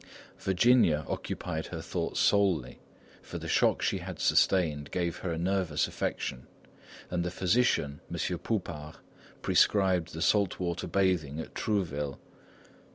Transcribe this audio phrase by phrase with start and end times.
[0.39, 2.79] Virginia occupied her thoughts solely,
[3.21, 6.47] for the shock she had sustained gave her a nervous affection,
[7.11, 8.39] and the physician, M.
[8.39, 8.95] Poupart,
[9.43, 12.17] prescribed the saltwater bathing at Trouville.